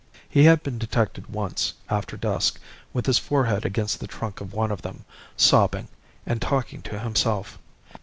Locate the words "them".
4.81-5.05